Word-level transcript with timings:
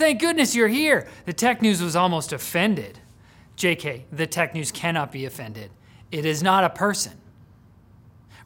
Thank 0.00 0.18
goodness 0.18 0.54
you're 0.54 0.66
here. 0.66 1.06
The 1.26 1.34
tech 1.34 1.60
news 1.60 1.82
was 1.82 1.94
almost 1.94 2.32
offended. 2.32 3.00
JK, 3.58 4.04
the 4.10 4.26
tech 4.26 4.54
news 4.54 4.72
cannot 4.72 5.12
be 5.12 5.26
offended. 5.26 5.70
It 6.10 6.24
is 6.24 6.42
not 6.42 6.64
a 6.64 6.70
person. 6.70 7.20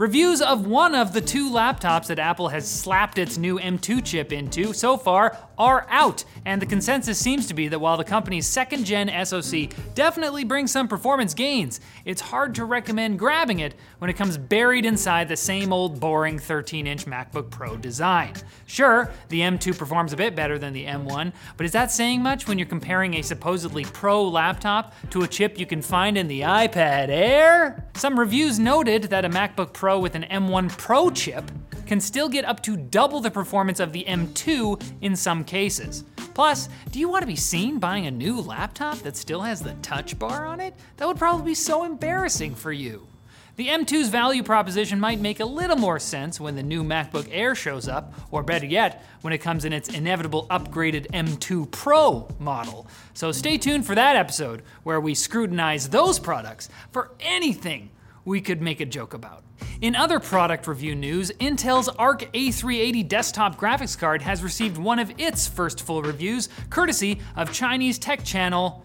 Reviews 0.00 0.40
of 0.40 0.66
one 0.66 0.94
of 0.94 1.12
the 1.12 1.20
two 1.20 1.50
laptops 1.50 2.06
that 2.06 2.18
Apple 2.18 2.48
has 2.48 2.66
slapped 2.66 3.18
its 3.18 3.36
new 3.36 3.58
M2 3.58 4.02
chip 4.02 4.32
into 4.32 4.72
so 4.72 4.96
far 4.96 5.36
are 5.58 5.86
out, 5.90 6.24
and 6.46 6.62
the 6.62 6.64
consensus 6.64 7.18
seems 7.18 7.46
to 7.46 7.52
be 7.52 7.68
that 7.68 7.78
while 7.78 7.98
the 7.98 8.04
company's 8.04 8.46
second 8.46 8.84
gen 8.84 9.10
SoC 9.26 9.68
definitely 9.94 10.42
brings 10.42 10.70
some 10.70 10.88
performance 10.88 11.34
gains, 11.34 11.82
it's 12.06 12.22
hard 12.22 12.54
to 12.54 12.64
recommend 12.64 13.18
grabbing 13.18 13.58
it 13.58 13.74
when 13.98 14.08
it 14.08 14.16
comes 14.16 14.38
buried 14.38 14.86
inside 14.86 15.28
the 15.28 15.36
same 15.36 15.70
old 15.70 16.00
boring 16.00 16.38
13 16.38 16.86
inch 16.86 17.04
MacBook 17.04 17.50
Pro 17.50 17.76
design. 17.76 18.32
Sure, 18.64 19.12
the 19.28 19.40
M2 19.40 19.76
performs 19.76 20.14
a 20.14 20.16
bit 20.16 20.34
better 20.34 20.58
than 20.58 20.72
the 20.72 20.86
M1, 20.86 21.30
but 21.58 21.66
is 21.66 21.72
that 21.72 21.92
saying 21.92 22.22
much 22.22 22.48
when 22.48 22.58
you're 22.58 22.66
comparing 22.66 23.16
a 23.16 23.22
supposedly 23.22 23.84
pro 23.84 24.26
laptop 24.26 24.94
to 25.10 25.24
a 25.24 25.28
chip 25.28 25.58
you 25.58 25.66
can 25.66 25.82
find 25.82 26.16
in 26.16 26.26
the 26.26 26.40
iPad 26.40 27.10
Air? 27.10 27.84
Some 27.96 28.18
reviews 28.18 28.58
noted 28.58 29.02
that 29.04 29.26
a 29.26 29.28
MacBook 29.28 29.74
Pro 29.74 29.89
with 29.98 30.14
an 30.14 30.24
M1 30.30 30.76
Pro 30.78 31.10
chip 31.10 31.50
can 31.86 32.00
still 32.00 32.28
get 32.28 32.44
up 32.44 32.62
to 32.62 32.76
double 32.76 33.20
the 33.20 33.30
performance 33.30 33.80
of 33.80 33.92
the 33.92 34.04
M2 34.06 34.80
in 35.00 35.16
some 35.16 35.42
cases. 35.42 36.04
Plus, 36.34 36.68
do 36.92 37.00
you 37.00 37.08
want 37.08 37.22
to 37.22 37.26
be 37.26 37.36
seen 37.36 37.78
buying 37.78 38.06
a 38.06 38.10
new 38.10 38.40
laptop 38.40 38.98
that 38.98 39.16
still 39.16 39.40
has 39.40 39.60
the 39.60 39.74
touch 39.82 40.18
bar 40.18 40.46
on 40.46 40.60
it? 40.60 40.74
That 40.98 41.08
would 41.08 41.18
probably 41.18 41.46
be 41.46 41.54
so 41.54 41.84
embarrassing 41.84 42.54
for 42.54 42.72
you. 42.72 43.08
The 43.56 43.66
M2's 43.66 44.08
value 44.08 44.42
proposition 44.42 45.00
might 45.00 45.20
make 45.20 45.40
a 45.40 45.44
little 45.44 45.76
more 45.76 45.98
sense 45.98 46.40
when 46.40 46.56
the 46.56 46.62
new 46.62 46.82
MacBook 46.82 47.28
Air 47.30 47.54
shows 47.54 47.88
up, 47.88 48.14
or 48.30 48.42
better 48.42 48.64
yet, 48.64 49.04
when 49.20 49.34
it 49.34 49.38
comes 49.38 49.66
in 49.66 49.72
its 49.72 49.90
inevitable 49.90 50.46
upgraded 50.48 51.08
M2 51.08 51.70
Pro 51.70 52.26
model. 52.38 52.86
So 53.12 53.32
stay 53.32 53.58
tuned 53.58 53.84
for 53.84 53.94
that 53.94 54.16
episode 54.16 54.62
where 54.82 55.00
we 55.00 55.14
scrutinize 55.14 55.90
those 55.90 56.18
products 56.18 56.70
for 56.90 57.10
anything 57.20 57.90
we 58.30 58.40
could 58.40 58.62
make 58.62 58.80
a 58.80 58.86
joke 58.86 59.12
about. 59.12 59.42
In 59.80 59.96
other 59.96 60.20
product 60.20 60.68
review 60.68 60.94
news, 60.94 61.32
Intel's 61.40 61.88
Arc 61.88 62.32
A380 62.32 63.08
desktop 63.08 63.58
graphics 63.58 63.98
card 63.98 64.22
has 64.22 64.40
received 64.44 64.78
one 64.78 65.00
of 65.00 65.12
its 65.18 65.48
first 65.48 65.82
full 65.82 66.00
reviews, 66.00 66.48
courtesy 66.70 67.20
of 67.34 67.52
Chinese 67.52 67.98
tech 67.98 68.24
channel. 68.24 68.84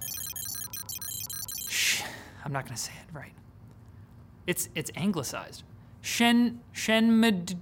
Shh, 1.70 2.02
I'm 2.44 2.52
not 2.52 2.66
gonna 2.66 2.76
say 2.76 2.94
it 2.94 3.16
right. 3.16 3.34
It's 4.48 4.68
it's 4.74 4.90
anglicized. 4.96 5.64
Shen 6.02 6.62
Shen 6.72 7.54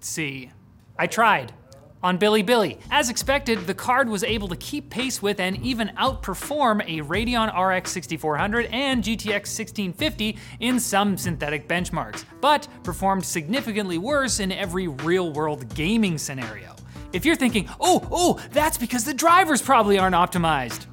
See, 0.00 0.50
I 0.96 1.06
tried 1.08 1.52
on 2.02 2.18
Bilibili, 2.18 2.78
As 2.90 3.10
expected, 3.10 3.66
the 3.66 3.74
card 3.74 4.08
was 4.08 4.24
able 4.24 4.48
to 4.48 4.56
keep 4.56 4.90
pace 4.90 5.22
with 5.22 5.38
and 5.38 5.56
even 5.64 5.88
outperform 5.98 6.82
a 6.82 7.04
Radeon 7.06 7.48
RX 7.56 7.92
6400 7.92 8.66
and 8.66 9.04
GTX 9.04 9.58
1650 9.58 10.36
in 10.60 10.80
some 10.80 11.16
synthetic 11.16 11.68
benchmarks, 11.68 12.24
but 12.40 12.66
performed 12.82 13.24
significantly 13.24 13.98
worse 13.98 14.40
in 14.40 14.50
every 14.50 14.88
real 14.88 15.32
world 15.32 15.72
gaming 15.74 16.18
scenario. 16.18 16.74
If 17.12 17.24
you're 17.24 17.36
thinking, 17.36 17.68
oh, 17.80 18.06
oh, 18.10 18.40
that's 18.50 18.78
because 18.78 19.04
the 19.04 19.14
drivers 19.14 19.62
probably 19.62 19.98
aren't 19.98 20.16
optimized. 20.16 20.86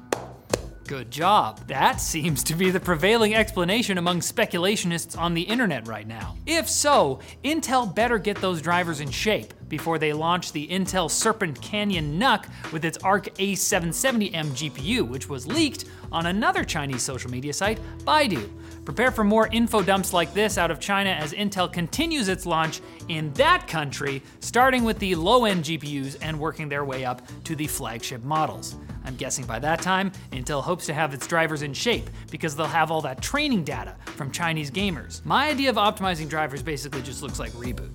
Good 0.86 1.10
job. 1.10 1.66
That 1.68 2.00
seems 2.00 2.42
to 2.44 2.54
be 2.54 2.70
the 2.70 2.80
prevailing 2.80 3.34
explanation 3.34 3.96
among 3.96 4.20
speculationists 4.20 5.16
on 5.16 5.34
the 5.34 5.42
internet 5.42 5.86
right 5.86 6.06
now. 6.06 6.36
If 6.46 6.68
so, 6.68 7.20
Intel 7.44 7.92
better 7.94 8.18
get 8.18 8.40
those 8.40 8.60
drivers 8.60 9.00
in 9.00 9.10
shape 9.10 9.54
before 9.70 9.98
they 9.98 10.12
launch 10.12 10.52
the 10.52 10.68
Intel 10.68 11.10
Serpent 11.10 11.58
Canyon 11.62 12.18
NUC 12.18 12.46
with 12.72 12.84
its 12.84 12.98
Arc 12.98 13.26
A770M 13.36 14.48
GPU, 14.50 15.08
which 15.08 15.30
was 15.30 15.46
leaked 15.46 15.86
on 16.12 16.26
another 16.26 16.62
Chinese 16.64 17.02
social 17.02 17.30
media 17.30 17.54
site, 17.54 17.80
Baidu. 18.00 18.50
Prepare 18.84 19.12
for 19.12 19.24
more 19.24 19.46
info 19.48 19.82
dumps 19.82 20.12
like 20.12 20.34
this 20.34 20.58
out 20.58 20.70
of 20.70 20.80
China 20.80 21.10
as 21.10 21.32
Intel 21.32 21.72
continues 21.72 22.28
its 22.28 22.44
launch 22.44 22.80
in 23.08 23.32
that 23.34 23.66
country, 23.68 24.22
starting 24.40 24.84
with 24.84 24.98
the 24.98 25.14
low 25.14 25.44
end 25.44 25.64
GPUs 25.64 26.18
and 26.20 26.38
working 26.38 26.68
their 26.68 26.84
way 26.84 27.04
up 27.04 27.22
to 27.44 27.54
the 27.54 27.66
flagship 27.66 28.24
models. 28.24 28.76
I'm 29.04 29.16
guessing 29.16 29.44
by 29.46 29.58
that 29.60 29.80
time, 29.80 30.12
Intel 30.32 30.62
hopes 30.62 30.86
to 30.86 30.94
have 30.94 31.14
its 31.14 31.26
drivers 31.26 31.62
in 31.62 31.72
shape 31.72 32.10
because 32.30 32.56
they'll 32.56 32.66
have 32.66 32.90
all 32.90 33.00
that 33.02 33.22
training 33.22 33.64
data 33.64 33.96
from 34.04 34.30
Chinese 34.30 34.70
gamers. 34.70 35.24
My 35.24 35.48
idea 35.48 35.70
of 35.70 35.76
optimizing 35.76 36.28
drivers 36.28 36.62
basically 36.62 37.02
just 37.02 37.22
looks 37.22 37.38
like 37.38 37.52
Reboot. 37.52 37.92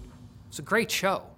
It's 0.47 0.59
a 0.59 0.63
great 0.63 0.89
show. 0.89 1.34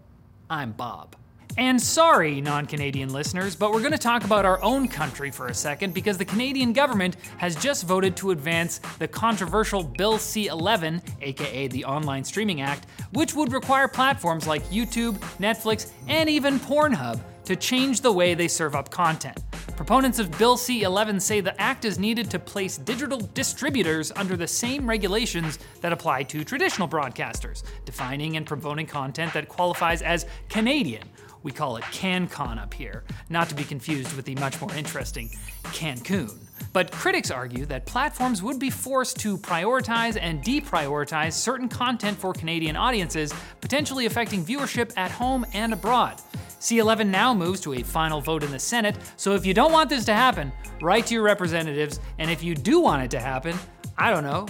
I'm 0.50 0.72
Bob. 0.72 1.16
And 1.58 1.82
sorry, 1.82 2.40
non 2.40 2.68
Canadian 2.68 3.12
listeners, 3.12 3.56
but 3.56 3.72
we're 3.72 3.80
going 3.80 3.92
to 3.92 3.98
talk 3.98 4.24
about 4.24 4.46
our 4.46 4.62
own 4.62 4.88
country 4.88 5.32
for 5.32 5.48
a 5.48 5.54
second 5.54 5.94
because 5.94 6.18
the 6.18 6.26
Canadian 6.26 6.72
government 6.72 7.18
has 7.38 7.56
just 7.56 7.86
voted 7.86 8.16
to 8.18 8.30
advance 8.30 8.80
the 9.00 9.08
controversial 9.08 9.84
Bill 9.84 10.20
C 10.20 10.48
11, 10.48 11.02
aka 11.22 11.68
the 11.68 11.84
Online 11.84 12.24
Streaming 12.24 12.62
Act, 12.62 12.86
which 13.12 13.34
would 13.34 13.52
require 13.52 13.88
platforms 13.88 14.46
like 14.46 14.64
YouTube, 14.66 15.18
Netflix, 15.40 15.92
and 16.08 16.30
even 16.30 16.60
Pornhub 16.60 17.20
to 17.46 17.56
change 17.56 18.02
the 18.02 18.12
way 18.12 18.36
they 18.36 18.48
serve 18.48 18.76
up 18.76 18.92
content. 18.92 19.40
Proponents 19.78 20.18
of 20.18 20.36
Bill 20.40 20.58
C 20.58 20.82
11 20.82 21.20
say 21.20 21.40
the 21.40 21.62
act 21.62 21.86
is 21.86 22.00
needed 22.00 22.32
to 22.32 22.40
place 22.40 22.80
digital 22.80 23.20
distributors 23.36 24.12
under 24.16 24.36
the 24.36 24.48
same 24.48 24.90
regulations 24.90 25.60
that 25.82 25.94
apply 25.94 26.24
to 26.24 26.44
traditional 26.44 26.88
broadcasters, 26.88 27.62
defining 27.86 28.38
and 28.38 28.46
promoting 28.46 28.88
content 28.88 29.32
that 29.34 29.48
qualifies 29.48 30.02
as 30.02 30.26
Canadian. 30.50 31.04
We 31.44 31.52
call 31.52 31.78
it 31.78 31.84
CanCon 31.84 32.60
up 32.60 32.74
here, 32.74 33.04
not 33.30 33.50
to 33.50 33.56
be 33.56 33.64
confused 33.64 34.16
with 34.16 34.26
the 34.26 34.34
much 34.36 34.60
more 34.60 34.74
interesting 34.74 35.30
Cancun. 35.66 36.36
But 36.74 36.92
critics 36.92 37.30
argue 37.30 37.68
that 37.68 37.86
platforms 37.86 38.42
would 38.42 38.60
be 38.60 38.72
forced 38.72 39.20
to 39.20 39.38
prioritize 39.38 40.18
and 40.20 40.44
deprioritize 40.44 41.34
certain 41.34 41.70
content 41.70 42.18
for 42.18 42.34
Canadian 42.34 42.76
audiences, 42.76 43.32
potentially 43.62 44.08
affecting 44.08 44.44
viewership 44.44 44.92
at 44.98 45.12
home 45.12 45.46
and 45.54 45.72
abroad. 45.72 46.20
C11 46.60 47.08
now 47.08 47.34
moves 47.34 47.62
to 47.62 47.74
a 47.74 47.84
final 47.84 48.20
vote 48.20 48.44
in 48.44 48.52
the 48.52 48.60
Senate, 48.60 48.98
so 49.16 49.36
if 49.36 49.46
you 49.46 49.54
don't 49.54 49.72
want 49.72 49.90
this 49.90 50.06
to 50.06 50.14
happen, 50.14 50.52
write 50.82 51.06
to 51.08 51.14
your 51.14 51.24
representatives, 51.24 52.00
and 52.18 52.32
if 52.32 52.44
you 52.44 52.56
do 52.56 52.80
want 52.80 53.04
it 53.04 53.12
to 53.12 53.20
happen, 53.20 53.56
I 53.98 54.10
don't 54.10 54.24
know, 54.24 54.48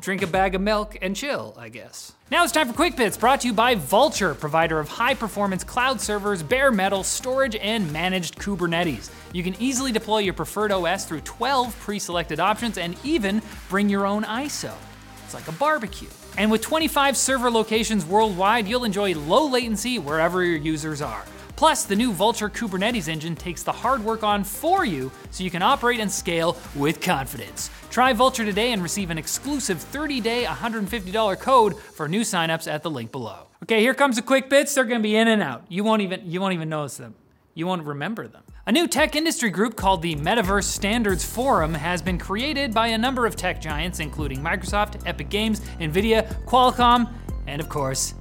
drink 0.00 0.22
a 0.22 0.26
bag 0.26 0.54
of 0.54 0.60
milk 0.60 0.98
and 1.00 1.16
chill, 1.16 1.54
I 1.58 1.70
guess. 1.70 2.12
Now 2.30 2.44
it's 2.44 2.52
time 2.52 2.68
for 2.68 2.74
Quick 2.74 2.96
Bits, 2.96 3.16
brought 3.16 3.40
to 3.40 3.46
you 3.48 3.54
by 3.54 3.74
Vultr, 3.74 4.38
provider 4.38 4.78
of 4.78 4.88
high 4.88 5.14
performance 5.14 5.64
cloud 5.64 6.00
servers, 6.00 6.42
bare 6.42 6.70
metal, 6.70 7.02
storage, 7.02 7.56
and 7.56 7.90
managed 7.92 8.36
Kubernetes. 8.36 9.10
You 9.32 9.42
can 9.42 9.56
easily 9.58 9.90
deploy 9.90 10.18
your 10.18 10.34
preferred 10.34 10.70
OS 10.70 11.06
through 11.06 11.22
12 11.22 11.78
pre 11.80 11.98
selected 11.98 12.40
options 12.40 12.76
and 12.76 12.94
even 13.04 13.40
bring 13.70 13.88
your 13.88 14.06
own 14.06 14.24
ISO. 14.24 14.74
It's 15.24 15.32
like 15.32 15.48
a 15.48 15.52
barbecue. 15.52 16.08
And 16.36 16.50
with 16.50 16.60
25 16.60 17.16
server 17.16 17.50
locations 17.50 18.04
worldwide, 18.04 18.68
you'll 18.68 18.84
enjoy 18.84 19.14
low 19.14 19.48
latency 19.48 19.98
wherever 19.98 20.44
your 20.44 20.58
users 20.58 21.00
are. 21.00 21.24
Plus, 21.58 21.82
the 21.82 21.96
new 21.96 22.12
Vultr 22.12 22.48
Kubernetes 22.48 23.08
engine 23.08 23.34
takes 23.34 23.64
the 23.64 23.72
hard 23.72 24.04
work 24.04 24.22
on 24.22 24.44
for 24.44 24.84
you 24.84 25.10
so 25.32 25.42
you 25.42 25.50
can 25.50 25.60
operate 25.60 25.98
and 25.98 26.08
scale 26.08 26.56
with 26.76 27.00
confidence. 27.00 27.68
Try 27.90 28.14
Vultr 28.14 28.44
today 28.44 28.70
and 28.70 28.80
receive 28.80 29.10
an 29.10 29.18
exclusive 29.18 29.78
30-day, 29.90 30.44
$150 30.44 31.40
code 31.40 31.76
for 31.76 32.06
new 32.06 32.20
signups 32.20 32.70
at 32.70 32.84
the 32.84 32.90
link 32.90 33.10
below. 33.10 33.48
Okay, 33.64 33.80
here 33.80 33.92
comes 33.92 34.14
the 34.14 34.22
quick 34.22 34.48
bits. 34.48 34.72
They're 34.72 34.84
to 34.84 35.00
be 35.00 35.16
in 35.16 35.26
and 35.26 35.42
out. 35.42 35.64
You 35.68 35.82
won't 35.82 36.00
even 36.00 36.30
you 36.30 36.40
won't 36.40 36.54
even 36.54 36.68
notice 36.68 36.96
them. 36.96 37.16
You 37.54 37.66
won't 37.66 37.82
remember 37.82 38.28
them. 38.28 38.44
A 38.68 38.70
new 38.70 38.86
tech 38.86 39.16
industry 39.16 39.50
group 39.50 39.74
called 39.74 40.00
the 40.00 40.14
Metaverse 40.14 40.62
Standards 40.62 41.24
Forum 41.24 41.74
has 41.74 42.00
been 42.00 42.18
created 42.18 42.72
by 42.72 42.86
a 42.86 42.98
number 42.98 43.26
of 43.26 43.34
tech 43.34 43.60
giants 43.60 43.98
including 43.98 44.38
Microsoft, 44.38 45.02
Epic 45.06 45.28
Games, 45.28 45.58
Nvidia, 45.80 46.32
Qualcomm, 46.44 47.12
and 47.48 47.60
of 47.60 47.68
course, 47.68 48.14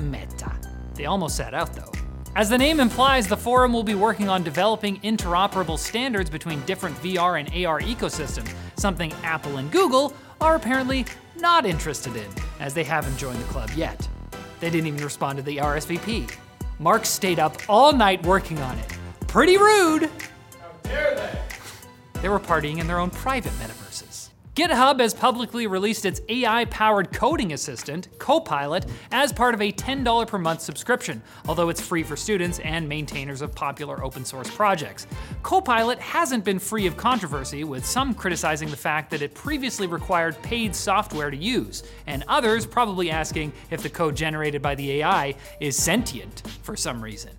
Meta. 0.00 0.50
They 0.94 1.04
almost 1.04 1.36
sat 1.36 1.52
out 1.52 1.74
though. 1.74 1.93
As 2.36 2.50
the 2.50 2.58
name 2.58 2.80
implies, 2.80 3.28
the 3.28 3.36
forum 3.36 3.72
will 3.72 3.84
be 3.84 3.94
working 3.94 4.28
on 4.28 4.42
developing 4.42 4.98
interoperable 5.02 5.78
standards 5.78 6.28
between 6.28 6.60
different 6.62 6.96
VR 6.96 7.38
and 7.38 7.48
AR 7.64 7.80
ecosystems, 7.80 8.52
something 8.76 9.12
Apple 9.22 9.58
and 9.58 9.70
Google 9.70 10.12
are 10.40 10.56
apparently 10.56 11.06
not 11.36 11.64
interested 11.64 12.16
in, 12.16 12.26
as 12.58 12.74
they 12.74 12.82
haven't 12.82 13.16
joined 13.18 13.38
the 13.38 13.44
club 13.44 13.70
yet. 13.76 14.08
They 14.58 14.68
didn't 14.68 14.88
even 14.88 15.04
respond 15.04 15.36
to 15.36 15.44
the 15.44 15.58
RSVP. 15.58 16.34
Mark 16.80 17.04
stayed 17.06 17.38
up 17.38 17.56
all 17.68 17.92
night 17.92 18.26
working 18.26 18.58
on 18.58 18.76
it. 18.80 18.98
Pretty 19.28 19.56
rude! 19.56 20.10
How 20.60 20.72
dare 20.82 21.14
they? 21.14 22.20
They 22.20 22.28
were 22.28 22.40
partying 22.40 22.78
in 22.78 22.88
their 22.88 22.98
own 22.98 23.10
private 23.10 23.52
metaverses. 23.52 23.83
GitHub 24.54 25.00
has 25.00 25.12
publicly 25.12 25.66
released 25.66 26.04
its 26.04 26.20
AI 26.28 26.64
powered 26.66 27.12
coding 27.12 27.54
assistant, 27.54 28.08
Copilot, 28.18 28.86
as 29.10 29.32
part 29.32 29.52
of 29.52 29.60
a 29.60 29.72
$10 29.72 30.28
per 30.28 30.38
month 30.38 30.60
subscription, 30.60 31.20
although 31.48 31.70
it's 31.70 31.80
free 31.80 32.04
for 32.04 32.14
students 32.14 32.60
and 32.60 32.88
maintainers 32.88 33.42
of 33.42 33.52
popular 33.52 34.04
open 34.04 34.24
source 34.24 34.48
projects. 34.48 35.08
Copilot 35.42 35.98
hasn't 35.98 36.44
been 36.44 36.60
free 36.60 36.86
of 36.86 36.96
controversy, 36.96 37.64
with 37.64 37.84
some 37.84 38.14
criticizing 38.14 38.70
the 38.70 38.76
fact 38.76 39.10
that 39.10 39.22
it 39.22 39.34
previously 39.34 39.88
required 39.88 40.40
paid 40.40 40.72
software 40.72 41.32
to 41.32 41.36
use, 41.36 41.82
and 42.06 42.22
others 42.28 42.64
probably 42.64 43.10
asking 43.10 43.52
if 43.72 43.82
the 43.82 43.90
code 43.90 44.14
generated 44.14 44.62
by 44.62 44.76
the 44.76 45.00
AI 45.00 45.34
is 45.58 45.76
sentient 45.76 46.44
for 46.62 46.76
some 46.76 47.02
reason. 47.02 47.32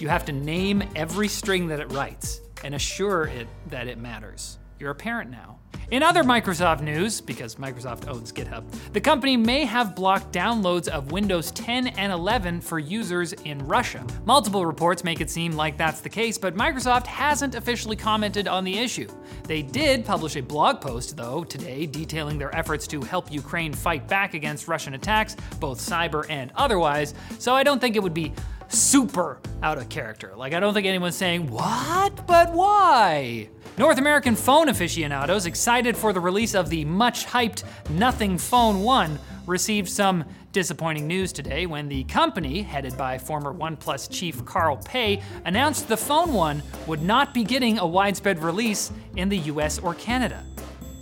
You 0.00 0.08
have 0.08 0.24
to 0.24 0.32
name 0.32 0.82
every 0.96 1.28
string 1.28 1.68
that 1.68 1.78
it 1.78 1.92
writes 1.92 2.40
and 2.64 2.74
assure 2.74 3.26
it 3.26 3.46
that 3.68 3.86
it 3.86 3.98
matters. 3.98 4.58
You're 4.80 4.90
a 4.90 4.96
parent 4.96 5.30
now. 5.30 5.60
In 5.92 6.02
other 6.02 6.24
Microsoft 6.24 6.80
news, 6.80 7.20
because 7.20 7.54
Microsoft 7.54 8.08
owns 8.08 8.32
GitHub, 8.32 8.64
the 8.92 9.00
company 9.00 9.36
may 9.36 9.64
have 9.64 9.94
blocked 9.94 10.32
downloads 10.32 10.88
of 10.88 11.12
Windows 11.12 11.52
10 11.52 11.86
and 11.86 12.12
11 12.12 12.60
for 12.60 12.80
users 12.80 13.34
in 13.44 13.64
Russia. 13.68 14.04
Multiple 14.24 14.66
reports 14.66 15.04
make 15.04 15.20
it 15.20 15.30
seem 15.30 15.52
like 15.52 15.76
that's 15.76 16.00
the 16.00 16.08
case, 16.08 16.38
but 16.38 16.56
Microsoft 16.56 17.06
hasn't 17.06 17.54
officially 17.54 17.94
commented 17.94 18.48
on 18.48 18.64
the 18.64 18.76
issue. 18.76 19.06
They 19.44 19.62
did 19.62 20.04
publish 20.04 20.34
a 20.34 20.42
blog 20.42 20.80
post, 20.80 21.16
though, 21.16 21.44
today 21.44 21.86
detailing 21.86 22.36
their 22.36 22.54
efforts 22.54 22.88
to 22.88 23.00
help 23.02 23.30
Ukraine 23.30 23.72
fight 23.72 24.08
back 24.08 24.34
against 24.34 24.66
Russian 24.66 24.94
attacks, 24.94 25.36
both 25.60 25.78
cyber 25.78 26.26
and 26.28 26.50
otherwise, 26.56 27.14
so 27.38 27.54
I 27.54 27.62
don't 27.62 27.80
think 27.80 27.94
it 27.94 28.02
would 28.02 28.14
be 28.14 28.32
super 28.66 29.38
out 29.62 29.78
of 29.78 29.88
character. 29.88 30.34
Like, 30.36 30.52
I 30.52 30.58
don't 30.58 30.74
think 30.74 30.88
anyone's 30.88 31.14
saying, 31.14 31.48
What? 31.48 32.26
But 32.26 32.52
why? 32.52 33.50
North 33.78 33.98
American 33.98 34.34
phone 34.34 34.70
aficionados 34.70 35.44
excited 35.44 35.98
for 35.98 36.14
the 36.14 36.20
release 36.20 36.54
of 36.54 36.70
the 36.70 36.82
much 36.86 37.26
hyped 37.26 37.62
Nothing 37.90 38.38
Phone 38.38 38.80
1 38.80 39.18
received 39.46 39.90
some 39.90 40.24
disappointing 40.52 41.06
news 41.06 41.30
today 41.30 41.66
when 41.66 41.86
the 41.86 42.04
company, 42.04 42.62
headed 42.62 42.96
by 42.96 43.18
former 43.18 43.52
OnePlus 43.52 44.10
chief 44.10 44.42
Carl 44.46 44.78
Pei, 44.78 45.22
announced 45.44 45.88
the 45.88 45.96
Phone 45.96 46.32
1 46.32 46.62
would 46.86 47.02
not 47.02 47.34
be 47.34 47.44
getting 47.44 47.78
a 47.78 47.86
widespread 47.86 48.42
release 48.42 48.90
in 49.16 49.28
the 49.28 49.38
US 49.40 49.78
or 49.78 49.92
Canada. 49.92 50.42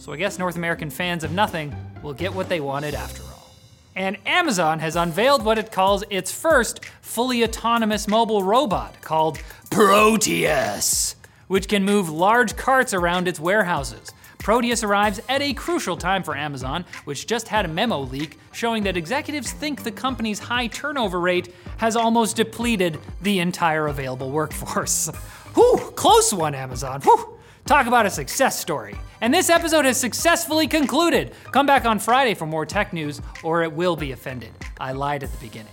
So 0.00 0.12
I 0.12 0.16
guess 0.16 0.40
North 0.40 0.56
American 0.56 0.90
fans 0.90 1.22
of 1.22 1.30
Nothing 1.30 1.72
will 2.02 2.12
get 2.12 2.34
what 2.34 2.48
they 2.48 2.58
wanted 2.58 2.94
after 2.94 3.22
all. 3.22 3.54
And 3.94 4.18
Amazon 4.26 4.80
has 4.80 4.96
unveiled 4.96 5.44
what 5.44 5.58
it 5.58 5.70
calls 5.70 6.02
its 6.10 6.32
first 6.32 6.84
fully 7.02 7.44
autonomous 7.44 8.08
mobile 8.08 8.42
robot 8.42 9.00
called 9.00 9.38
Proteus, 9.70 11.14
which 11.48 11.68
can 11.68 11.84
move 11.84 12.08
large 12.08 12.56
carts 12.56 12.94
around 12.94 13.28
its 13.28 13.40
warehouses. 13.40 14.12
Proteus 14.38 14.82
arrives 14.82 15.20
at 15.28 15.40
a 15.40 15.54
crucial 15.54 15.96
time 15.96 16.22
for 16.22 16.36
Amazon, 16.36 16.84
which 17.04 17.26
just 17.26 17.48
had 17.48 17.64
a 17.64 17.68
memo 17.68 18.00
leak 18.00 18.38
showing 18.52 18.82
that 18.82 18.96
executives 18.96 19.52
think 19.52 19.82
the 19.82 19.90
company's 19.90 20.38
high 20.38 20.66
turnover 20.66 21.18
rate 21.18 21.54
has 21.78 21.96
almost 21.96 22.36
depleted 22.36 22.98
the 23.22 23.38
entire 23.40 23.86
available 23.86 24.30
workforce. 24.30 25.08
Whew, 25.54 25.92
close 25.96 26.34
one, 26.34 26.54
Amazon. 26.54 27.00
Whew. 27.00 27.38
Talk 27.64 27.86
about 27.86 28.04
a 28.04 28.10
success 28.10 28.58
story. 28.58 28.96
And 29.22 29.32
this 29.32 29.48
episode 29.48 29.86
has 29.86 29.96
successfully 29.96 30.66
concluded. 30.66 31.32
Come 31.50 31.64
back 31.64 31.86
on 31.86 31.98
Friday 31.98 32.34
for 32.34 32.44
more 32.44 32.66
tech 32.66 32.92
news, 32.92 33.22
or 33.42 33.62
it 33.62 33.72
will 33.72 33.96
be 33.96 34.12
offended. 34.12 34.52
I 34.78 34.92
lied 34.92 35.22
at 35.22 35.32
the 35.32 35.38
beginning. 35.38 35.72